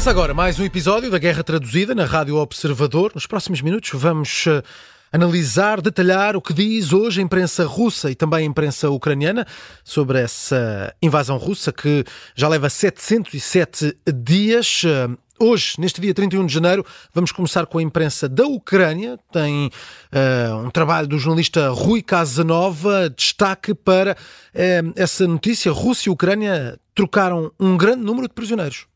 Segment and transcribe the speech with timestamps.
[0.00, 3.12] Começa agora mais um episódio da Guerra Traduzida na Rádio Observador.
[3.14, 4.62] Nos próximos minutos vamos uh,
[5.12, 9.46] analisar, detalhar o que diz hoje a imprensa russa e também a imprensa ucraniana
[9.84, 12.02] sobre essa invasão russa que
[12.34, 13.94] já leva 707
[14.24, 14.84] dias.
[14.84, 19.18] Uh, Hoje, neste dia 31 de janeiro, vamos começar com a imprensa da Ucrânia.
[19.32, 19.70] Tem
[20.12, 25.72] uh, um trabalho do jornalista Rui Casanova, destaque para uh, essa notícia.
[25.72, 28.86] Rússia e Ucrânia trocaram um grande número de prisioneiros.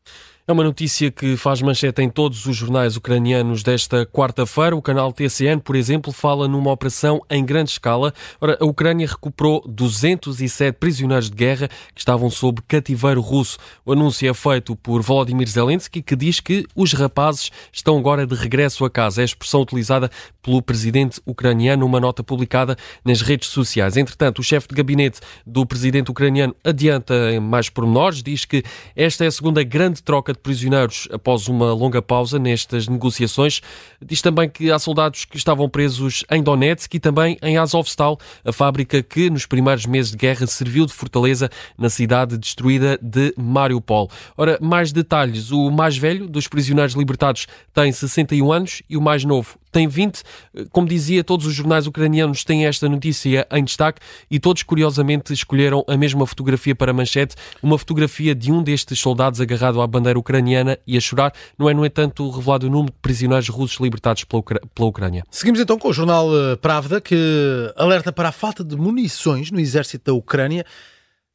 [0.47, 4.75] É uma notícia que faz manchete em todos os jornais ucranianos desta quarta-feira.
[4.75, 8.13] O canal TCN, por exemplo, fala numa operação em grande escala.
[8.39, 13.57] Ora, a Ucrânia recuperou 207 prisioneiros de guerra que estavam sob cativeiro russo.
[13.83, 18.35] O anúncio é feito por Volodymyr Zelensky, que diz que os rapazes estão agora de
[18.35, 19.21] regresso a casa.
[19.21, 20.11] É a expressão utilizada
[20.43, 23.97] pelo presidente ucraniano numa nota publicada nas redes sociais.
[23.97, 28.61] Entretanto, o chefe de gabinete do presidente ucraniano adianta mais pormenores, diz que
[28.95, 33.61] esta é a segunda grande troca de prisioneiros após uma longa pausa nestas negociações.
[34.05, 38.51] Diz também que há soldados que estavam presos em Donetsk e também em Azovstal, a
[38.51, 44.09] fábrica que nos primeiros meses de guerra serviu de fortaleza na cidade destruída de Mariupol.
[44.37, 45.51] Ora, mais detalhes.
[45.51, 50.23] O mais velho dos prisioneiros libertados tem 61 anos e o mais novo tem 20.
[50.71, 53.99] Como dizia, todos os jornais ucranianos têm esta notícia em destaque
[54.31, 59.41] e todos, curiosamente, escolheram a mesma fotografia para manchete, uma fotografia de um destes soldados
[59.41, 61.33] agarrado à bandeira ucraniana e a chorar.
[61.59, 65.25] Não é, no entanto, revelado o número de prisioneiros russos libertados pela, pela Ucrânia.
[65.29, 69.59] Seguimos então com o jornal eh, Pravda, que alerta para a falta de munições no
[69.59, 70.65] exército da Ucrânia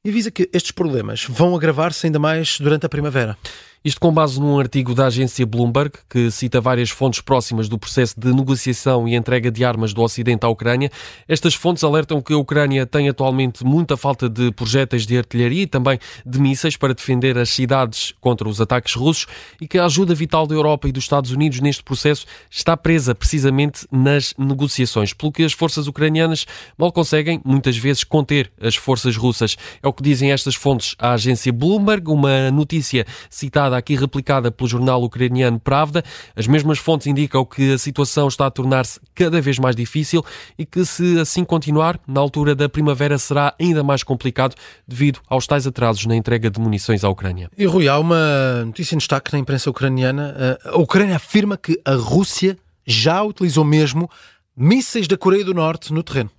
[0.02, 3.36] e avisa que estes problemas vão agravar-se ainda mais durante a primavera.
[3.83, 8.20] Isto com base num artigo da agência Bloomberg, que cita várias fontes próximas do processo
[8.20, 10.91] de negociação e entrega de armas do Ocidente à Ucrânia.
[11.27, 15.67] Estas fontes alertam que a Ucrânia tem atualmente muita falta de projéteis de artilharia e
[15.67, 19.27] também de mísseis para defender as cidades contra os ataques russos
[19.59, 23.15] e que a ajuda vital da Europa e dos Estados Unidos neste processo está presa
[23.15, 26.44] precisamente nas negociações, pelo que as forças ucranianas
[26.77, 29.56] mal conseguem, muitas vezes, conter as forças russas.
[29.83, 34.69] É o que dizem estas fontes à agência Bloomberg, uma notícia citada aqui replicada pelo
[34.69, 36.03] jornal ucraniano Pravda.
[36.36, 40.25] As mesmas fontes indicam que a situação está a tornar-se cada vez mais difícil
[40.58, 44.54] e que, se assim continuar, na altura da primavera será ainda mais complicado
[44.86, 47.50] devido aos tais atrasos na entrega de munições à Ucrânia.
[47.56, 50.59] E Rui, há uma notícia em destaque na imprensa ucraniana.
[50.64, 54.10] A Ucrânia afirma que a Rússia já utilizou mesmo
[54.56, 56.30] mísseis da Coreia do Norte no terreno.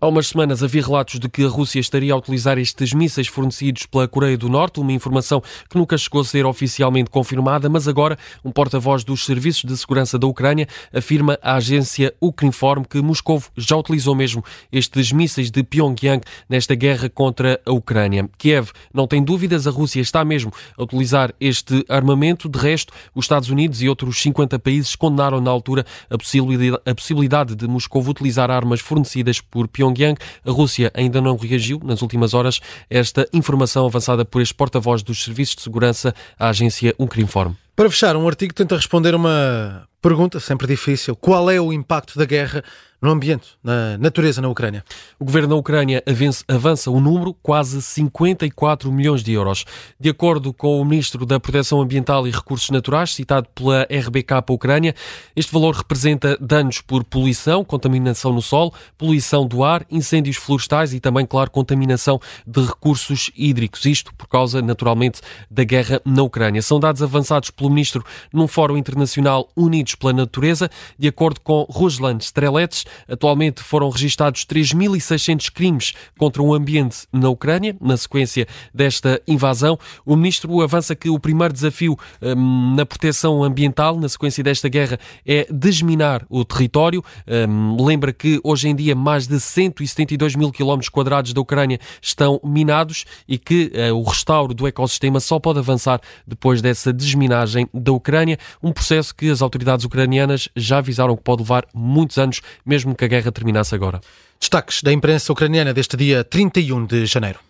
[0.00, 3.86] Há umas semanas havia relatos de que a Rússia estaria a utilizar estes mísseis fornecidos
[3.86, 8.18] pela Coreia do Norte, uma informação que nunca chegou a ser oficialmente confirmada, mas agora
[8.44, 13.76] um porta-voz dos serviços de segurança da Ucrânia afirma à agência Ukrinform que Moscou já
[13.76, 18.28] utilizou mesmo estes mísseis de Pyongyang nesta guerra contra a Ucrânia.
[18.38, 22.48] Kiev não tem dúvidas, a Rússia está mesmo a utilizar este armamento.
[22.48, 27.66] De resto, os Estados Unidos e outros 50 países condenaram na altura a possibilidade, de
[27.66, 30.16] Moscou utilizar armas fornecidas por Pyongyang Pyongyang.
[30.44, 35.22] A Rússia ainda não reagiu nas últimas horas esta informação avançada por este porta-voz dos
[35.22, 37.52] serviços de segurança à agência Uncrinform.
[37.74, 42.24] Para fechar, um artigo tenta responder uma pergunta sempre difícil: qual é o impacto da
[42.24, 42.62] guerra
[43.00, 44.84] no ambiente, na natureza na Ucrânia.
[45.18, 46.02] O governo da Ucrânia
[46.48, 49.64] avança o número quase 54 milhões de euros.
[49.98, 54.44] De acordo com o ministro da Proteção Ambiental e Recursos Naturais, citado pela RBK para
[54.48, 54.94] a Ucrânia,
[55.36, 61.00] este valor representa danos por poluição, contaminação no solo, poluição do ar, incêndios florestais e
[61.00, 63.84] também, claro, contaminação de recursos hídricos.
[63.84, 65.20] Isto por causa, naturalmente,
[65.50, 66.62] da guerra na Ucrânia.
[66.62, 70.68] São dados avançados pelo ministro num fórum internacional Unidos pela Natureza.
[70.98, 77.76] De acordo com Ruslan Strelets, Atualmente foram registados 3.600 crimes contra o ambiente na Ucrânia,
[77.80, 79.78] na sequência desta invasão.
[80.04, 84.98] O ministro avança que o primeiro desafio um, na proteção ambiental, na sequência desta guerra,
[85.26, 87.02] é desminar o território.
[87.26, 92.40] Um, lembra que hoje em dia mais de 172 mil quilómetros quadrados da Ucrânia estão
[92.44, 97.92] minados e que uh, o restauro do ecossistema só pode avançar depois dessa desminagem da
[97.92, 102.77] Ucrânia, um processo que as autoridades ucranianas já avisaram que pode levar muitos anos, mesmo
[102.78, 104.00] mesmo que a guerra terminasse agora.
[104.38, 107.40] Destaques da imprensa ucraniana deste dia 31 de janeiro.